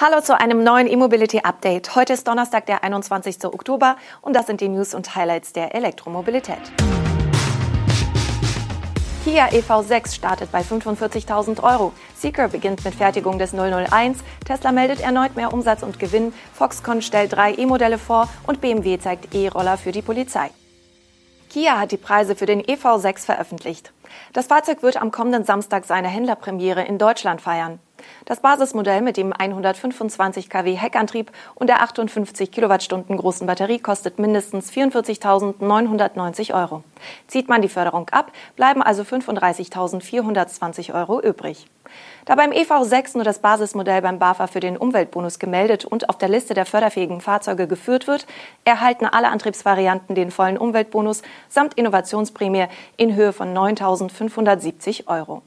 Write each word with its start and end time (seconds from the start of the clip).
Hallo 0.00 0.20
zu 0.20 0.38
einem 0.38 0.62
neuen 0.62 0.86
E-Mobility 0.86 1.40
Update. 1.40 1.96
Heute 1.96 2.12
ist 2.12 2.28
Donnerstag, 2.28 2.66
der 2.66 2.84
21. 2.84 3.44
Oktober 3.46 3.96
und 4.22 4.36
das 4.36 4.46
sind 4.46 4.60
die 4.60 4.68
News 4.68 4.94
und 4.94 5.16
Highlights 5.16 5.52
der 5.52 5.74
Elektromobilität. 5.74 6.60
Kia 9.24 9.46
EV6 9.46 10.14
startet 10.14 10.52
bei 10.52 10.60
45.000 10.60 11.64
Euro. 11.64 11.92
Seeker 12.14 12.46
beginnt 12.46 12.84
mit 12.84 12.94
Fertigung 12.94 13.40
des 13.40 13.52
001. 13.52 14.18
Tesla 14.46 14.70
meldet 14.70 15.00
erneut 15.00 15.34
mehr 15.34 15.52
Umsatz 15.52 15.82
und 15.82 15.98
Gewinn. 15.98 16.32
Foxconn 16.54 17.02
stellt 17.02 17.32
drei 17.32 17.54
E-Modelle 17.54 17.98
vor 17.98 18.28
und 18.46 18.60
BMW 18.60 19.00
zeigt 19.00 19.34
E-Roller 19.34 19.76
für 19.78 19.90
die 19.90 20.02
Polizei. 20.02 20.50
Kia 21.50 21.76
hat 21.76 21.90
die 21.90 21.96
Preise 21.96 22.36
für 22.36 22.46
den 22.46 22.62
EV6 22.62 23.24
veröffentlicht. 23.24 23.92
Das 24.32 24.46
Fahrzeug 24.46 24.84
wird 24.84 24.96
am 24.96 25.10
kommenden 25.10 25.42
Samstag 25.42 25.86
seine 25.86 26.06
Händlerpremiere 26.06 26.84
in 26.84 26.98
Deutschland 26.98 27.40
feiern. 27.40 27.80
Das 28.24 28.40
Basismodell 28.40 29.00
mit 29.02 29.16
dem 29.16 29.32
125 29.32 30.50
kW 30.50 30.74
Heckantrieb 30.74 31.32
und 31.54 31.68
der 31.68 31.82
58 31.82 32.50
Kilowattstunden 32.50 33.16
großen 33.16 33.46
Batterie 33.46 33.78
kostet 33.78 34.18
mindestens 34.18 34.70
44.990 34.72 36.54
Euro. 36.54 36.84
Zieht 37.26 37.48
man 37.48 37.62
die 37.62 37.68
Förderung 37.68 38.08
ab, 38.10 38.32
bleiben 38.56 38.82
also 38.82 39.02
35.420 39.02 40.94
Euro 40.94 41.20
übrig. 41.20 41.66
Da 42.24 42.34
beim 42.34 42.50
EV6 42.50 43.16
nur 43.16 43.24
das 43.24 43.38
Basismodell 43.38 44.02
beim 44.02 44.18
BAFA 44.18 44.46
für 44.46 44.60
den 44.60 44.76
Umweltbonus 44.76 45.38
gemeldet 45.38 45.84
und 45.84 46.08
auf 46.10 46.18
der 46.18 46.28
Liste 46.28 46.54
der 46.54 46.66
förderfähigen 46.66 47.20
Fahrzeuge 47.20 47.66
geführt 47.66 48.06
wird, 48.06 48.26
erhalten 48.64 49.06
alle 49.06 49.28
Antriebsvarianten 49.28 50.14
den 50.14 50.30
vollen 50.30 50.58
Umweltbonus 50.58 51.22
samt 51.48 51.74
Innovationsprämie 51.74 52.66
in 52.96 53.14
Höhe 53.14 53.32
von 53.32 53.56
9.570 53.56 55.06
Euro. 55.06 55.42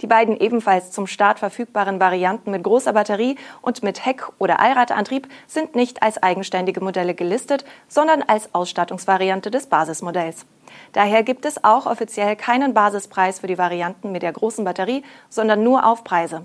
Die 0.00 0.06
beiden 0.06 0.36
ebenfalls 0.38 0.90
zum 0.90 1.06
Start 1.06 1.38
verfügbaren 1.38 2.00
Varianten 2.00 2.50
mit 2.50 2.62
großer 2.62 2.92
Batterie 2.92 3.36
und 3.62 3.82
mit 3.82 4.04
Heck- 4.04 4.28
oder 4.38 4.60
Allradantrieb 4.60 5.28
sind 5.46 5.74
nicht 5.74 6.02
als 6.02 6.22
eigenständige 6.22 6.82
Modelle 6.82 7.14
gelistet, 7.14 7.64
sondern 7.88 8.22
als 8.22 8.54
Ausstattungsvariante 8.54 9.50
des 9.50 9.66
Basismodells. 9.66 10.46
Daher 10.92 11.22
gibt 11.22 11.44
es 11.44 11.62
auch 11.62 11.86
offiziell 11.86 12.36
keinen 12.36 12.74
Basispreis 12.74 13.40
für 13.40 13.46
die 13.46 13.58
Varianten 13.58 14.12
mit 14.12 14.22
der 14.22 14.32
großen 14.32 14.64
Batterie, 14.64 15.02
sondern 15.28 15.62
nur 15.62 15.86
Aufpreise. 15.86 16.42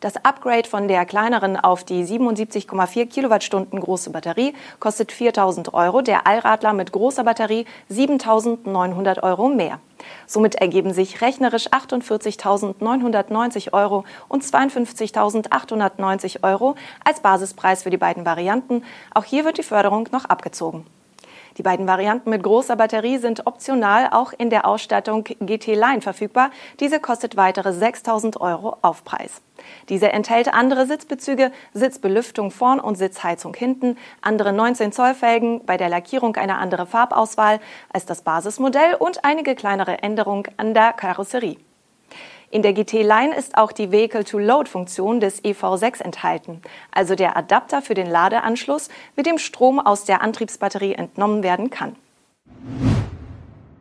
Das 0.00 0.16
Upgrade 0.16 0.68
von 0.68 0.88
der 0.88 1.06
kleineren 1.06 1.56
auf 1.56 1.84
die 1.84 2.04
77,4 2.04 3.06
Kilowattstunden 3.06 3.80
große 3.80 4.10
Batterie 4.10 4.54
kostet 4.78 5.12
4.000 5.12 5.72
Euro, 5.72 6.02
der 6.02 6.26
Allradler 6.26 6.72
mit 6.72 6.92
großer 6.92 7.24
Batterie 7.24 7.64
7.900 7.90 9.22
Euro 9.22 9.48
mehr. 9.48 9.80
Somit 10.26 10.56
ergeben 10.56 10.92
sich 10.92 11.20
rechnerisch 11.20 11.68
48.990 11.68 13.72
Euro 13.72 14.04
und 14.28 14.42
52.890 14.42 16.42
Euro 16.42 16.76
als 17.04 17.20
Basispreis 17.20 17.82
für 17.82 17.90
die 17.90 17.96
beiden 17.96 18.24
Varianten. 18.24 18.82
Auch 19.12 19.24
hier 19.24 19.44
wird 19.44 19.58
die 19.58 19.62
Förderung 19.62 20.08
noch 20.12 20.24
abgezogen. 20.24 20.86
Die 21.56 21.62
beiden 21.62 21.86
Varianten 21.86 22.30
mit 22.30 22.42
großer 22.42 22.74
Batterie 22.74 23.18
sind 23.18 23.46
optional 23.46 24.08
auch 24.10 24.32
in 24.36 24.50
der 24.50 24.66
Ausstattung 24.66 25.24
GT 25.24 25.74
Line 25.74 26.00
verfügbar. 26.00 26.50
Diese 26.80 26.98
kostet 26.98 27.36
weitere 27.36 27.72
6000 27.72 28.40
Euro 28.40 28.76
Aufpreis. 28.82 29.40
Diese 29.88 30.12
enthält 30.12 30.52
andere 30.52 30.86
Sitzbezüge, 30.86 31.52
Sitzbelüftung 31.72 32.50
vorn 32.50 32.80
und 32.80 32.96
Sitzheizung 32.96 33.54
hinten, 33.54 33.96
andere 34.20 34.52
19 34.52 34.92
Zoll 34.92 35.14
Felgen, 35.14 35.64
bei 35.64 35.76
der 35.76 35.88
Lackierung 35.88 36.34
eine 36.36 36.58
andere 36.58 36.86
Farbauswahl 36.86 37.60
als 37.92 38.04
das 38.04 38.22
Basismodell 38.22 38.94
und 38.94 39.24
einige 39.24 39.54
kleinere 39.54 40.02
Änderungen 40.02 40.44
an 40.56 40.74
der 40.74 40.92
Karosserie. 40.92 41.58
In 42.54 42.62
der 42.62 42.72
GT 42.72 43.02
Line 43.02 43.34
ist 43.34 43.58
auch 43.58 43.72
die 43.72 43.90
Vehicle-to-Load-Funktion 43.90 45.18
des 45.18 45.42
EV6 45.42 46.00
enthalten, 46.00 46.62
also 46.92 47.16
der 47.16 47.36
Adapter 47.36 47.82
für 47.82 47.94
den 47.94 48.06
Ladeanschluss, 48.08 48.90
mit 49.16 49.26
dem 49.26 49.38
Strom 49.38 49.80
aus 49.80 50.04
der 50.04 50.22
Antriebsbatterie 50.22 50.94
entnommen 50.94 51.42
werden 51.42 51.70
kann. 51.70 51.96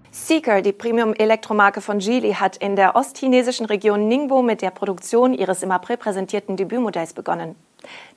Seeker, 0.09 0.63
die 0.63 0.71
Premium-Elektromarke 0.71 1.81
von 1.81 1.99
Geely, 1.99 2.33
hat 2.33 2.57
in 2.57 2.75
der 2.75 2.95
ostchinesischen 2.95 3.67
Region 3.67 4.07
Ningbo 4.07 4.41
mit 4.41 4.63
der 4.63 4.71
Produktion 4.71 5.35
ihres 5.35 5.61
im 5.61 5.69
April 5.69 5.97
präsentierten 5.97 6.57
Debütmodells 6.57 7.13
begonnen. 7.13 7.55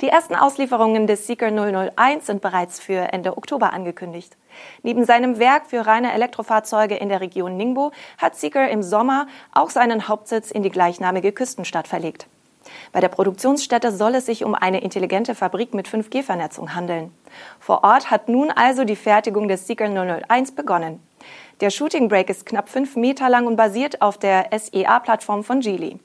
Die 0.00 0.08
ersten 0.08 0.34
Auslieferungen 0.34 1.06
des 1.06 1.26
Seeker 1.26 1.50
001 1.50 2.26
sind 2.26 2.40
bereits 2.40 2.80
für 2.80 3.12
Ende 3.12 3.36
Oktober 3.36 3.72
angekündigt. 3.72 4.36
Neben 4.82 5.04
seinem 5.04 5.38
Werk 5.38 5.66
für 5.66 5.86
reine 5.86 6.12
Elektrofahrzeuge 6.12 6.96
in 6.96 7.08
der 7.08 7.20
Region 7.20 7.56
Ningbo 7.56 7.92
hat 8.18 8.36
Seeker 8.36 8.68
im 8.70 8.82
Sommer 8.82 9.26
auch 9.52 9.70
seinen 9.70 10.08
Hauptsitz 10.08 10.50
in 10.50 10.62
die 10.62 10.70
gleichnamige 10.70 11.32
Küstenstadt 11.32 11.88
verlegt. 11.88 12.26
Bei 12.92 13.00
der 13.00 13.08
Produktionsstätte 13.08 13.92
soll 13.92 14.16
es 14.16 14.26
sich 14.26 14.44
um 14.44 14.54
eine 14.54 14.80
intelligente 14.80 15.34
Fabrik 15.34 15.74
mit 15.74 15.88
5G-Vernetzung 15.88 16.74
handeln. 16.74 17.12
Vor 17.60 17.84
Ort 17.84 18.10
hat 18.10 18.28
nun 18.28 18.50
also 18.50 18.84
die 18.84 18.96
Fertigung 18.96 19.48
des 19.48 19.66
Seeker 19.66 19.88
001 19.88 20.52
begonnen. 20.52 21.00
Der 21.60 21.70
Shooting 21.70 22.08
Brake 22.08 22.30
ist 22.30 22.44
knapp 22.44 22.68
fünf 22.68 22.96
Meter 22.96 23.28
lang 23.28 23.46
und 23.46 23.56
basiert 23.56 24.02
auf 24.02 24.18
der 24.18 24.50
SEA-Plattform 24.56 25.42
von 25.42 25.60
Geely. 25.60 25.98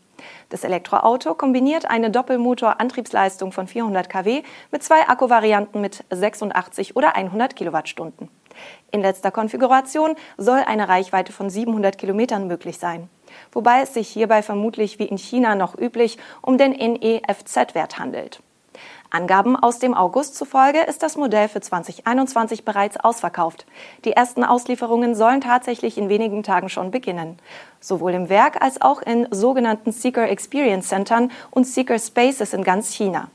Das 0.49 0.63
Elektroauto 0.63 1.33
kombiniert 1.33 1.85
eine 1.85 2.11
Doppelmotor-Antriebsleistung 2.11 3.51
von 3.51 3.67
400 3.67 4.09
kW 4.09 4.43
mit 4.71 4.83
zwei 4.83 5.07
Akkuvarianten 5.07 5.81
mit 5.81 6.03
86 6.09 6.95
oder 6.95 7.15
100 7.15 7.55
Kilowattstunden. 7.55 8.29
In 8.91 9.01
letzter 9.01 9.31
Konfiguration 9.31 10.15
soll 10.37 10.59
eine 10.59 10.89
Reichweite 10.89 11.31
von 11.31 11.49
700 11.49 11.97
Kilometern 11.97 12.47
möglich 12.47 12.77
sein, 12.77 13.09
wobei 13.51 13.81
es 13.81 13.93
sich 13.93 14.09
hierbei 14.09 14.41
vermutlich 14.41 14.99
wie 14.99 15.05
in 15.05 15.17
China 15.17 15.55
noch 15.55 15.77
üblich 15.77 16.17
um 16.41 16.57
den 16.57 16.71
NEFZ-Wert 16.71 17.99
handelt. 17.99 18.41
Angaben 19.11 19.57
aus 19.57 19.77
dem 19.77 19.93
August 19.93 20.35
zufolge 20.35 20.79
ist 20.79 21.03
das 21.03 21.17
Modell 21.17 21.49
für 21.49 21.59
2021 21.59 22.63
bereits 22.63 22.95
ausverkauft. 22.95 23.65
Die 24.05 24.13
ersten 24.13 24.45
Auslieferungen 24.45 25.15
sollen 25.15 25.41
tatsächlich 25.41 25.97
in 25.97 26.07
wenigen 26.07 26.43
Tagen 26.43 26.69
schon 26.69 26.91
beginnen. 26.91 27.37
Sowohl 27.81 28.13
im 28.13 28.29
Werk 28.29 28.61
als 28.61 28.81
auch 28.81 29.01
in 29.01 29.27
sogenannten 29.29 29.91
Seeker 29.91 30.29
Experience 30.29 30.87
Centern 30.87 31.29
und 31.51 31.67
Seeker 31.67 31.99
Spaces 31.99 32.53
in 32.53 32.63
ganz 32.63 32.93
China. 32.93 33.29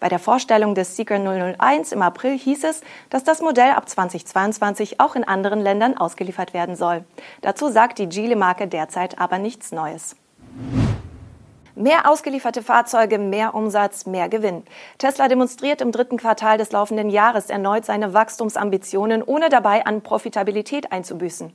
Bei 0.00 0.08
der 0.08 0.18
Vorstellung 0.18 0.74
des 0.74 0.96
Seeker 0.96 1.20
001 1.20 1.92
im 1.92 2.02
April 2.02 2.36
hieß 2.36 2.64
es, 2.64 2.82
dass 3.08 3.22
das 3.22 3.40
Modell 3.40 3.70
ab 3.70 3.88
2022 3.88 4.98
auch 4.98 5.14
in 5.14 5.22
anderen 5.22 5.60
Ländern 5.60 5.96
ausgeliefert 5.96 6.52
werden 6.52 6.74
soll. 6.74 7.04
Dazu 7.42 7.68
sagt 7.68 7.98
die 7.98 8.08
Geely-Marke 8.08 8.66
derzeit 8.66 9.20
aber 9.20 9.38
nichts 9.38 9.70
Neues. 9.70 10.16
Mehr 11.78 12.10
ausgelieferte 12.10 12.62
Fahrzeuge, 12.62 13.18
mehr 13.18 13.54
Umsatz, 13.54 14.06
mehr 14.06 14.30
Gewinn. 14.30 14.62
Tesla 14.96 15.28
demonstriert 15.28 15.82
im 15.82 15.92
dritten 15.92 16.16
Quartal 16.16 16.56
des 16.56 16.72
laufenden 16.72 17.10
Jahres 17.10 17.50
erneut 17.50 17.84
seine 17.84 18.14
Wachstumsambitionen, 18.14 19.22
ohne 19.22 19.50
dabei 19.50 19.84
an 19.84 20.00
Profitabilität 20.00 20.90
einzubüßen. 20.90 21.52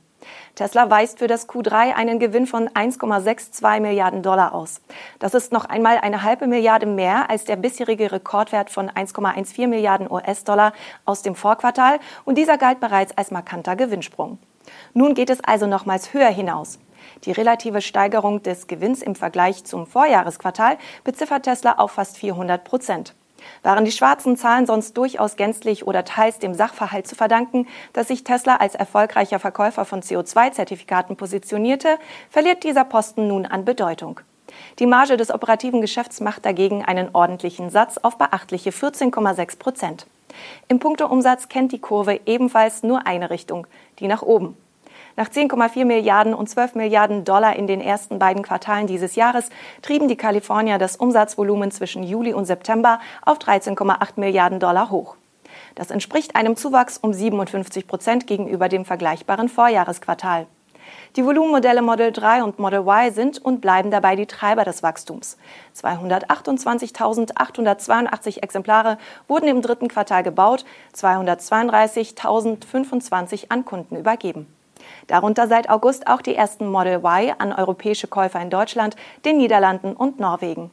Tesla 0.54 0.88
weist 0.88 1.18
für 1.18 1.26
das 1.26 1.48
Q3 1.48 1.94
einen 1.94 2.20
Gewinn 2.20 2.46
von 2.46 2.68
1,62 2.68 3.80
Milliarden 3.80 4.22
Dollar 4.22 4.54
aus. 4.54 4.80
Das 5.18 5.34
ist 5.34 5.50
noch 5.50 5.64
einmal 5.64 5.98
eine 5.98 6.22
halbe 6.22 6.46
Milliarde 6.46 6.86
mehr 6.86 7.28
als 7.28 7.44
der 7.44 7.56
bisherige 7.56 8.12
Rekordwert 8.12 8.70
von 8.70 8.88
1,14 8.88 9.66
Milliarden 9.66 10.08
US-Dollar 10.08 10.72
aus 11.04 11.22
dem 11.22 11.34
Vorquartal 11.34 11.98
und 12.24 12.38
dieser 12.38 12.58
galt 12.58 12.78
bereits 12.78 13.18
als 13.18 13.32
markanter 13.32 13.74
Gewinnsprung. 13.74 14.38
Nun 14.94 15.14
geht 15.14 15.30
es 15.30 15.42
also 15.42 15.66
nochmals 15.66 16.14
höher 16.14 16.30
hinaus. 16.30 16.78
Die 17.24 17.32
relative 17.32 17.80
Steigerung 17.80 18.42
des 18.42 18.66
Gewinns 18.66 19.02
im 19.02 19.14
Vergleich 19.14 19.64
zum 19.64 19.86
Vorjahresquartal 19.86 20.78
beziffert 21.04 21.44
Tesla 21.44 21.74
auf 21.78 21.92
fast 21.92 22.18
400 22.18 22.64
Prozent. 22.64 23.14
Waren 23.62 23.84
die 23.84 23.92
schwarzen 23.92 24.36
Zahlen 24.36 24.66
sonst 24.66 24.96
durchaus 24.96 25.36
gänzlich 25.36 25.86
oder 25.86 26.04
teils 26.04 26.38
dem 26.38 26.54
Sachverhalt 26.54 27.06
zu 27.06 27.14
verdanken, 27.14 27.66
dass 27.92 28.08
sich 28.08 28.24
Tesla 28.24 28.56
als 28.56 28.74
erfolgreicher 28.74 29.38
Verkäufer 29.38 29.84
von 29.84 30.00
CO2-Zertifikaten 30.02 31.16
positionierte, 31.16 31.98
verliert 32.30 32.64
dieser 32.64 32.84
Posten 32.84 33.28
nun 33.28 33.46
an 33.46 33.64
Bedeutung. 33.64 34.20
Die 34.78 34.86
Marge 34.86 35.16
des 35.16 35.32
operativen 35.32 35.80
Geschäfts 35.80 36.20
macht 36.20 36.44
dagegen 36.44 36.84
einen 36.84 37.14
ordentlichen 37.14 37.70
Satz 37.70 37.98
auf 37.98 38.18
beachtliche 38.18 38.70
14,6 38.70 39.58
Prozent. 39.58 40.06
Im 40.68 40.78
Punkteumsatz 40.78 41.48
kennt 41.48 41.72
die 41.72 41.78
Kurve 41.80 42.20
ebenfalls 42.26 42.82
nur 42.82 43.06
eine 43.06 43.30
Richtung, 43.30 43.66
die 43.98 44.08
nach 44.08 44.22
oben. 44.22 44.56
Nach 45.16 45.28
10,4 45.28 45.84
Milliarden 45.84 46.34
und 46.34 46.48
12 46.48 46.74
Milliarden 46.74 47.24
Dollar 47.24 47.56
in 47.56 47.66
den 47.66 47.80
ersten 47.80 48.18
beiden 48.18 48.42
Quartalen 48.42 48.86
dieses 48.86 49.14
Jahres 49.14 49.50
trieben 49.82 50.08
die 50.08 50.16
Kalifornier 50.16 50.78
das 50.78 50.96
Umsatzvolumen 50.96 51.70
zwischen 51.70 52.02
Juli 52.02 52.32
und 52.32 52.46
September 52.46 53.00
auf 53.24 53.38
13,8 53.38 54.12
Milliarden 54.16 54.58
Dollar 54.58 54.90
hoch. 54.90 55.16
Das 55.74 55.90
entspricht 55.90 56.36
einem 56.36 56.56
Zuwachs 56.56 56.98
um 56.98 57.12
57 57.12 57.86
Prozent 57.86 58.26
gegenüber 58.26 58.68
dem 58.68 58.84
vergleichbaren 58.84 59.48
Vorjahresquartal. 59.48 60.46
Die 61.16 61.24
Volumenmodelle 61.24 61.82
Model 61.82 62.10
3 62.10 62.42
und 62.42 62.58
Model 62.58 62.80
Y 62.80 63.12
sind 63.12 63.38
und 63.38 63.60
bleiben 63.60 63.90
dabei 63.90 64.16
die 64.16 64.26
Treiber 64.26 64.64
des 64.64 64.82
Wachstums. 64.82 65.36
228.882 65.76 68.42
Exemplare 68.42 68.96
wurden 69.28 69.48
im 69.48 69.60
dritten 69.62 69.88
Quartal 69.88 70.22
gebaut, 70.22 70.64
232.025 70.94 73.50
an 73.50 73.66
Kunden 73.66 73.96
übergeben. 73.96 74.46
Darunter 75.06 75.48
seit 75.48 75.68
August 75.68 76.06
auch 76.06 76.22
die 76.22 76.34
ersten 76.34 76.68
Model 76.68 77.04
Y 77.04 77.34
an 77.38 77.52
europäische 77.52 78.06
Käufer 78.06 78.40
in 78.40 78.50
Deutschland, 78.50 78.96
den 79.24 79.38
Niederlanden 79.38 79.94
und 79.94 80.20
Norwegen. 80.20 80.70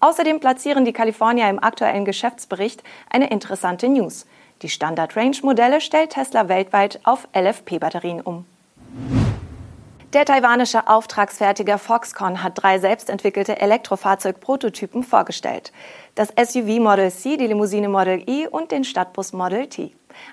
Außerdem 0.00 0.40
platzieren 0.40 0.84
die 0.84 0.92
Kalifornier 0.92 1.48
im 1.48 1.62
aktuellen 1.62 2.04
Geschäftsbericht 2.04 2.82
eine 3.10 3.30
interessante 3.30 3.88
News. 3.88 4.26
Die 4.62 4.68
Standard-Range-Modelle 4.68 5.80
stellt 5.80 6.10
Tesla 6.10 6.48
weltweit 6.48 7.00
auf 7.04 7.28
LFP-Batterien 7.34 8.20
um. 8.20 8.44
Der 10.14 10.24
taiwanische 10.24 10.88
Auftragsfertiger 10.88 11.76
Foxconn 11.76 12.42
hat 12.42 12.62
drei 12.62 12.78
selbstentwickelte 12.78 13.60
Elektrofahrzeugprototypen 13.60 15.02
vorgestellt. 15.02 15.70
Das 16.14 16.28
SUV 16.28 16.80
Model 16.80 17.12
C, 17.12 17.36
die 17.36 17.46
Limousine 17.46 17.90
Model 17.90 18.22
E 18.26 18.46
und 18.46 18.72
den 18.72 18.84
Stadtbus 18.84 19.34
Model 19.34 19.66
T. 19.66 19.92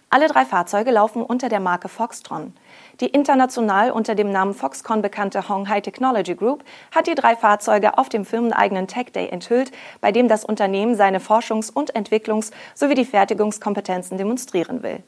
Alle 0.10 0.28
drei 0.28 0.46
Fahrzeuge 0.46 0.92
laufen 0.92 1.22
unter 1.22 1.50
der 1.50 1.60
Marke 1.60 1.90
Foxtron. 1.90 2.54
Die 3.02 3.08
international 3.08 3.92
unter 3.92 4.16
dem 4.16 4.32
Namen 4.32 4.54
Foxconn 4.54 5.02
bekannte 5.02 5.50
Honghai 5.50 5.82
Technology 5.82 6.36
Group 6.36 6.64
hat 6.94 7.08
die 7.08 7.16
drei 7.16 7.36
Fahrzeuge 7.36 7.98
auf 7.98 8.10
dem 8.10 8.26
firmeneigenen 8.26 8.88
Tech 8.88 9.12
Day 9.12 9.28
enthüllt, 9.30 9.72
bei 10.02 10.12
dem 10.12 10.28
das 10.28 10.46
Unternehmen 10.46 10.96
seine 10.96 11.20
Forschungs- 11.20 11.72
und 11.72 11.96
Entwicklungs- 11.96 12.52
sowie 12.74 12.96
die 12.96 13.06
Fertigungskompetenzen 13.06 14.18
demonstrieren 14.18 14.84
will. 14.84 15.04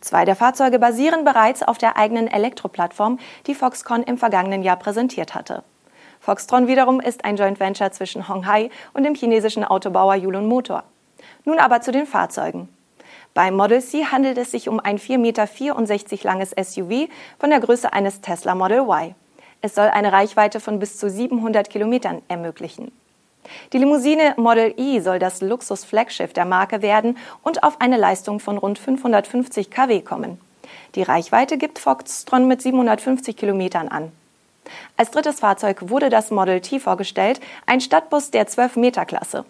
Zwei 0.00 0.24
der 0.24 0.34
Fahrzeuge 0.34 0.78
basieren 0.78 1.24
bereits 1.24 1.62
auf 1.62 1.78
der 1.78 1.96
eigenen 1.96 2.26
Elektroplattform, 2.26 3.18
die 3.46 3.54
Foxconn 3.54 4.02
im 4.02 4.18
vergangenen 4.18 4.62
Jahr 4.62 4.76
präsentiert 4.76 5.34
hatte. 5.34 5.62
Foxtron 6.20 6.66
wiederum 6.66 7.00
ist 7.00 7.24
ein 7.24 7.36
Joint 7.36 7.60
Venture 7.60 7.92
zwischen 7.92 8.28
Honghai 8.28 8.70
und 8.92 9.04
dem 9.04 9.14
chinesischen 9.14 9.64
Autobauer 9.64 10.14
Yulon 10.14 10.46
Motor. 10.46 10.84
Nun 11.44 11.58
aber 11.58 11.80
zu 11.80 11.92
den 11.92 12.06
Fahrzeugen. 12.06 12.68
Beim 13.32 13.54
Model 13.54 13.80
C 13.80 14.06
handelt 14.06 14.38
es 14.38 14.50
sich 14.50 14.68
um 14.68 14.80
ein 14.80 14.98
4,64 14.98 15.18
Meter 15.18 15.48
langes 16.24 16.50
SUV 16.50 17.08
von 17.38 17.50
der 17.50 17.60
Größe 17.60 17.92
eines 17.92 18.20
Tesla 18.20 18.54
Model 18.54 18.80
Y. 18.80 19.14
Es 19.62 19.74
soll 19.74 19.88
eine 19.88 20.12
Reichweite 20.12 20.58
von 20.58 20.78
bis 20.78 20.98
zu 20.98 21.08
700 21.08 21.70
Kilometern 21.70 22.22
ermöglichen. 22.28 22.90
Die 23.72 23.78
Limousine 23.78 24.34
Model 24.36 24.74
E 24.76 25.00
soll 25.00 25.18
das 25.18 25.40
Luxus-Flaggschiff 25.40 26.32
der 26.32 26.44
Marke 26.44 26.82
werden 26.82 27.16
und 27.42 27.62
auf 27.62 27.80
eine 27.80 27.96
Leistung 27.96 28.40
von 28.40 28.58
rund 28.58 28.78
550 28.78 29.70
kW 29.70 30.00
kommen. 30.00 30.40
Die 30.94 31.02
Reichweite 31.02 31.56
gibt 31.56 31.78
Foxtron 31.78 32.48
mit 32.48 32.62
750 32.62 33.36
Kilometern 33.36 33.88
an. 33.88 34.12
Als 34.96 35.10
drittes 35.10 35.40
Fahrzeug 35.40 35.88
wurde 35.88 36.10
das 36.10 36.30
Model 36.30 36.60
T 36.60 36.80
vorgestellt, 36.80 37.40
ein 37.66 37.80
Stadtbus 37.80 38.30
der 38.30 38.46
12-Meter-Klasse. 38.46 39.44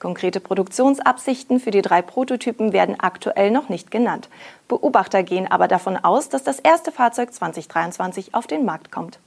Konkrete 0.00 0.40
Produktionsabsichten 0.40 1.60
für 1.60 1.70
die 1.70 1.82
drei 1.82 2.00
Prototypen 2.00 2.72
werden 2.72 2.98
aktuell 2.98 3.50
noch 3.50 3.68
nicht 3.68 3.90
genannt. 3.90 4.30
Beobachter 4.66 5.22
gehen 5.22 5.46
aber 5.46 5.68
davon 5.68 5.98
aus, 5.98 6.30
dass 6.30 6.42
das 6.42 6.58
erste 6.58 6.90
Fahrzeug 6.90 7.34
2023 7.34 8.34
auf 8.34 8.46
den 8.46 8.64
Markt 8.64 8.90
kommt. 8.90 9.18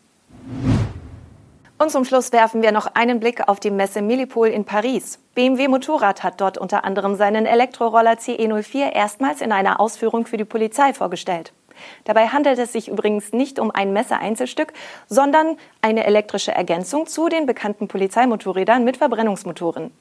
Und 1.77 1.91
zum 1.91 2.05
Schluss 2.05 2.31
werfen 2.31 2.63
wir 2.63 2.71
noch 2.71 2.87
einen 2.95 3.19
Blick 3.19 3.47
auf 3.47 3.59
die 3.59 3.69
Messe 3.69 4.01
Millipol 4.01 4.47
in 4.47 4.65
Paris. 4.65 5.19
BMW 5.35 5.67
Motorrad 5.67 6.23
hat 6.23 6.41
dort 6.41 6.57
unter 6.57 6.83
anderem 6.85 7.15
seinen 7.15 7.45
Elektroroller 7.45 8.13
CE04 8.13 8.93
erstmals 8.93 9.41
in 9.41 9.51
einer 9.51 9.79
Ausführung 9.79 10.25
für 10.25 10.37
die 10.37 10.45
Polizei 10.45 10.93
vorgestellt. 10.95 11.53
Dabei 12.05 12.29
handelt 12.29 12.57
es 12.57 12.73
sich 12.73 12.87
übrigens 12.87 13.31
nicht 13.31 13.59
um 13.59 13.69
ein 13.69 13.93
Messeeinzelstück, 13.93 14.73
sondern 15.07 15.57
eine 15.81 16.05
elektrische 16.05 16.51
Ergänzung 16.51 17.05
zu 17.05 17.29
den 17.29 17.45
bekannten 17.45 17.87
Polizeimotorrädern 17.87 18.83
mit 18.83 18.97
Verbrennungsmotoren. 18.97 19.91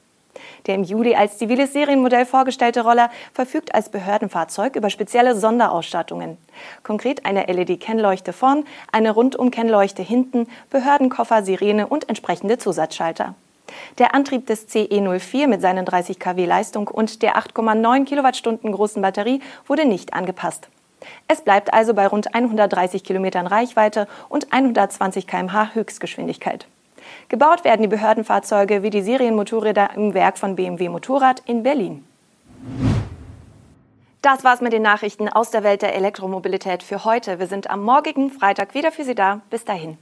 Der 0.65 0.75
im 0.75 0.83
Juli 0.83 1.15
als 1.15 1.37
ziviles 1.37 1.73
Serienmodell 1.73 2.25
vorgestellte 2.25 2.81
Roller 2.81 3.09
verfügt 3.33 3.73
als 3.75 3.89
Behördenfahrzeug 3.89 4.75
über 4.75 4.89
spezielle 4.89 5.35
Sonderausstattungen. 5.35 6.37
Konkret 6.83 7.25
eine 7.25 7.45
LED-Kennleuchte 7.45 8.33
vorn, 8.33 8.65
eine 8.91 9.11
Rundum-Kennleuchte 9.11 10.01
hinten, 10.01 10.47
Behördenkoffer, 10.69 11.43
Sirene 11.43 11.87
und 11.87 12.09
entsprechende 12.09 12.57
Zusatzschalter. 12.57 13.35
Der 13.97 14.13
Antrieb 14.13 14.47
des 14.47 14.67
CE04 14.69 15.47
mit 15.47 15.61
seinen 15.61 15.85
30 15.85 16.19
kW 16.19 16.45
Leistung 16.45 16.87
und 16.87 17.21
der 17.21 17.37
8,9 17.37 18.05
Kilowattstunden 18.05 18.71
großen 18.71 19.01
Batterie 19.01 19.41
wurde 19.67 19.85
nicht 19.85 20.13
angepasst. 20.13 20.69
Es 21.27 21.41
bleibt 21.41 21.73
also 21.73 21.93
bei 21.93 22.07
rund 22.07 22.33
130 22.33 23.03
Kilometern 23.03 23.47
Reichweite 23.47 24.07
und 24.29 24.53
120 24.53 25.27
km/h 25.27 25.73
Höchstgeschwindigkeit. 25.73 26.67
Gebaut 27.29 27.63
werden 27.63 27.81
die 27.81 27.87
Behördenfahrzeuge 27.87 28.83
wie 28.83 28.89
die 28.89 29.01
Serienmotorräder 29.01 29.91
im 29.95 30.13
Werk 30.13 30.37
von 30.37 30.55
BMW 30.55 30.89
Motorrad 30.89 31.41
in 31.45 31.63
Berlin. 31.63 32.05
Das 34.21 34.43
war's 34.43 34.61
mit 34.61 34.71
den 34.71 34.81
Nachrichten 34.81 35.27
aus 35.27 35.51
der 35.51 35.63
Welt 35.63 35.81
der 35.81 35.95
Elektromobilität 35.95 36.81
für 36.81 37.03
heute. 37.03 37.39
Wir 37.39 37.47
sind 37.47 37.69
am 37.69 37.83
morgigen 37.83 38.31
Freitag 38.31 38.73
wieder 38.73 38.91
für 38.91 39.03
Sie 39.03 39.15
da. 39.15 39.41
Bis 39.49 39.65
dahin. 39.65 39.97